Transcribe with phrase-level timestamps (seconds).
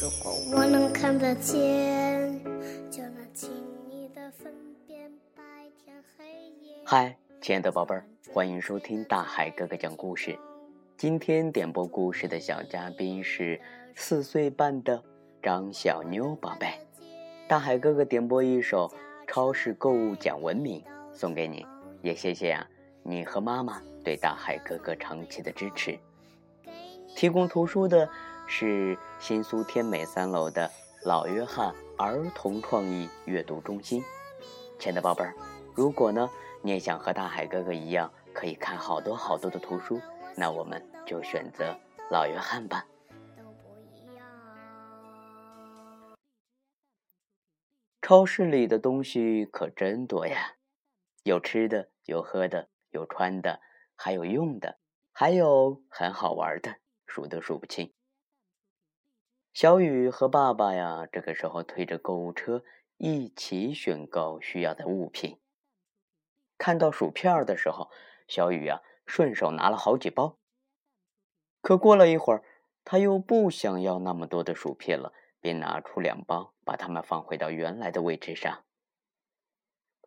[0.00, 2.42] 如果我能看得见，
[2.90, 3.50] 就能轻
[3.90, 4.50] 易的分
[4.86, 5.42] 辨白
[5.76, 6.24] 天黑
[6.62, 6.74] 夜。
[6.86, 8.02] 嗨，亲爱的宝贝儿，
[8.32, 10.38] 欢迎收听大海哥哥讲故事。
[10.96, 13.60] 今天点播故事的小嘉宾是
[13.94, 15.02] 四岁半的
[15.42, 16.68] 张小妞宝贝。
[17.46, 18.88] 大海哥哥点播一首
[19.26, 20.80] 《超市购物讲文明》
[21.12, 21.66] 送给你，
[22.00, 22.66] 也谢谢啊
[23.02, 25.98] 你和妈妈对大海哥哥长期的支持。
[27.14, 28.08] 提供图书的
[28.50, 30.68] 是新苏天美三楼的
[31.04, 34.02] 老约翰儿童创意阅读中心。
[34.76, 35.32] 亲爱的宝贝儿，
[35.72, 36.28] 如果呢
[36.60, 40.00] 你也想和大海哥哥一样，可以看好多好多的图书，
[40.36, 41.72] 那我们就选择
[42.10, 42.84] 老约翰吧。
[48.02, 50.56] 超市里的东西可真多呀，
[51.22, 53.60] 有吃的，有喝的，有穿的，
[53.94, 54.80] 还有用的，
[55.12, 56.74] 还有很好玩的，
[57.06, 57.92] 数都数不清。
[59.52, 62.62] 小雨和爸爸呀，这个时候推着购物车
[62.96, 65.38] 一起选购需要的物品。
[66.56, 67.90] 看到薯片的时候，
[68.28, 70.38] 小雨呀顺手拿了好几包。
[71.60, 72.44] 可过了一会儿，
[72.84, 78.64] 他又不想要那么多的薯片了，便拿出两包，把它们放回到原来的位置上。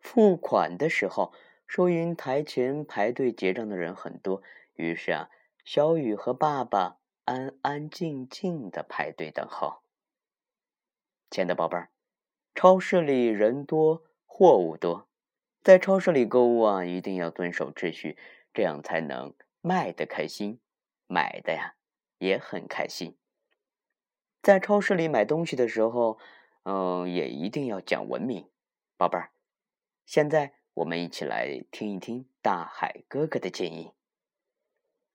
[0.00, 1.32] 付款的时候，
[1.66, 4.42] 收银台前排队结账的人很多，
[4.74, 5.28] 于是啊，
[5.64, 6.98] 小雨和爸爸。
[7.24, 9.82] 安安静静的排队等候。
[11.30, 11.90] 亲爱的宝贝儿，
[12.54, 15.08] 超市里人多，货物多，
[15.62, 18.18] 在超市里购物啊，一定要遵守秩序，
[18.52, 20.60] 这样才能卖的开心，
[21.06, 21.76] 买的呀
[22.18, 23.16] 也很开心。
[24.42, 26.18] 在超市里买东西的时候，
[26.64, 28.50] 嗯，也一定要讲文明，
[28.98, 29.32] 宝贝儿。
[30.04, 33.92] 现在我们一起来听一听大海哥哥的建议。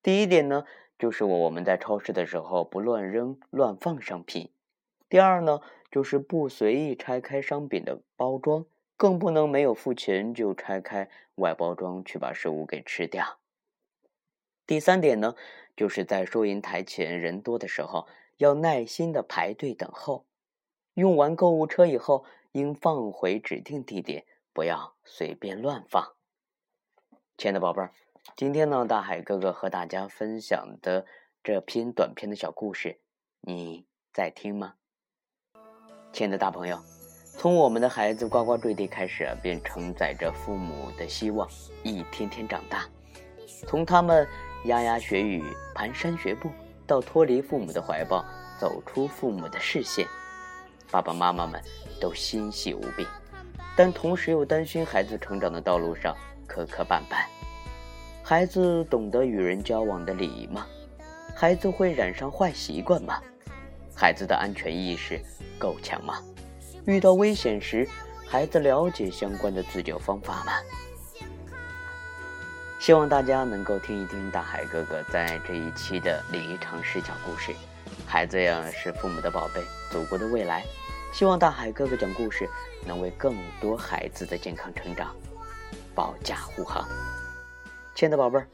[0.00, 0.64] 第一点呢。
[0.98, 4.50] 就是我们在超市的时候不乱扔乱放商品。
[5.08, 8.64] 第二呢，就是不随意拆开商品的包装，
[8.96, 13.38] 更不能没有付钱就拆开外包装去把食物给吃掉。
[14.66, 15.36] 第三点呢，
[15.76, 18.08] 就是在收银台前人多的时候
[18.38, 20.24] 要耐心的排队等候。
[20.94, 24.24] 用完购物车以后，应放回指定地点，
[24.54, 26.14] 不要随便乱放。
[27.36, 27.92] 亲爱的宝贝儿。
[28.34, 31.06] 今天呢，大海哥哥和大家分享的
[31.42, 32.98] 这篇短篇的小故事，
[33.40, 34.74] 你在听吗？
[36.12, 36.78] 亲爱的大朋友，
[37.38, 41.48] 从我们的孩子呱呱坠地开始，便承载着父母的希望，
[41.82, 42.84] 一天天长大。
[43.66, 44.26] 从他们
[44.64, 45.42] 牙牙学语、
[45.74, 46.50] 蹒跚学步，
[46.86, 48.24] 到脱离父母的怀抱，
[48.58, 50.06] 走出父母的视线，
[50.90, 51.62] 爸爸妈妈们
[52.00, 53.06] 都欣喜无比，
[53.76, 56.14] 但同时又担心孩子成长的道路上
[56.46, 57.24] 磕磕绊绊。
[58.28, 60.66] 孩子懂得与人交往的礼仪吗？
[61.32, 63.22] 孩子会染上坏习惯吗？
[63.94, 65.20] 孩子的安全意识
[65.60, 66.20] 够强吗？
[66.86, 67.88] 遇到危险时，
[68.26, 70.54] 孩子了解相关的自救方法吗？
[72.80, 77.54] 希望大家能够听一听大海哥哥在这一期的礼仪常识讲故事。
[78.08, 79.62] 孩子呀，是父母的宝贝，
[79.92, 80.64] 祖国的未来。
[81.12, 82.48] 希望大海哥哥讲故事
[82.84, 85.14] 能为更多孩子的健康成长
[85.94, 86.84] 保驾护航。
[87.96, 88.46] 亲爱的宝贝儿，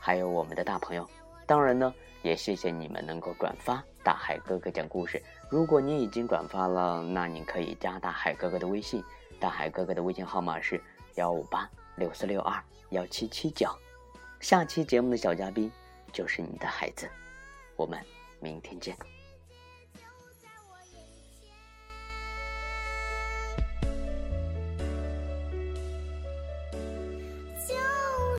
[0.00, 1.06] 还有我们的大朋友，
[1.44, 1.92] 当然呢，
[2.22, 5.22] 也谢谢你们能够转发大海哥哥讲故事。
[5.50, 9.04] 如果你已经转发了，那你可以加大海哥哥的微信，
[9.38, 10.82] 大海哥哥的微信号码是
[11.16, 12.58] 幺五八六四六二
[12.88, 13.68] 幺七七九。
[14.40, 15.70] 下期节目的小嘉宾
[16.10, 17.06] 就是你的孩子，
[17.76, 18.00] 我们
[18.40, 18.96] 明天见。